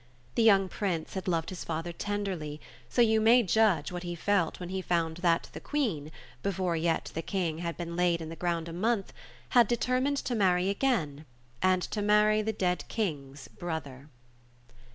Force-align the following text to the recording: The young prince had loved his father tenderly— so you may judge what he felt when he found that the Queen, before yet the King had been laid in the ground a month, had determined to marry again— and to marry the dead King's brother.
The 0.33 0.41
young 0.41 0.67
prince 0.67 1.13
had 1.13 1.27
loved 1.27 1.49
his 1.51 1.63
father 1.63 1.91
tenderly— 1.91 2.59
so 2.89 3.03
you 3.03 3.21
may 3.21 3.43
judge 3.43 3.91
what 3.91 4.01
he 4.01 4.15
felt 4.15 4.59
when 4.59 4.69
he 4.69 4.81
found 4.81 5.17
that 5.17 5.51
the 5.53 5.59
Queen, 5.59 6.11
before 6.41 6.75
yet 6.75 7.11
the 7.13 7.21
King 7.21 7.59
had 7.59 7.77
been 7.77 7.95
laid 7.95 8.19
in 8.19 8.29
the 8.29 8.35
ground 8.35 8.67
a 8.67 8.73
month, 8.73 9.13
had 9.49 9.67
determined 9.67 10.17
to 10.17 10.33
marry 10.33 10.69
again— 10.69 11.27
and 11.61 11.83
to 11.83 12.01
marry 12.01 12.41
the 12.41 12.51
dead 12.51 12.83
King's 12.87 13.47
brother. 13.47 14.09